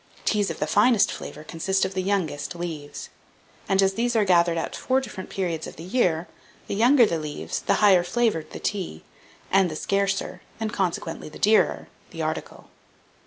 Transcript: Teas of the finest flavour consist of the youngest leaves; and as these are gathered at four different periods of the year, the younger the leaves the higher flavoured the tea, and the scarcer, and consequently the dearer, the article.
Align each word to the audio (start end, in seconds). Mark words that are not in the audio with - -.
Teas 0.25 0.49
of 0.49 0.57
the 0.57 0.65
finest 0.65 1.11
flavour 1.11 1.43
consist 1.43 1.85
of 1.85 1.93
the 1.93 2.01
youngest 2.01 2.55
leaves; 2.55 3.09
and 3.69 3.83
as 3.83 3.93
these 3.93 4.15
are 4.15 4.25
gathered 4.25 4.57
at 4.57 4.75
four 4.75 4.99
different 4.99 5.29
periods 5.29 5.67
of 5.67 5.75
the 5.75 5.83
year, 5.83 6.27
the 6.65 6.73
younger 6.73 7.05
the 7.05 7.19
leaves 7.19 7.59
the 7.59 7.75
higher 7.85 8.01
flavoured 8.03 8.49
the 8.49 8.59
tea, 8.59 9.03
and 9.51 9.69
the 9.69 9.75
scarcer, 9.75 10.41
and 10.59 10.73
consequently 10.73 11.29
the 11.29 11.37
dearer, 11.37 11.87
the 12.09 12.19
article. 12.23 12.67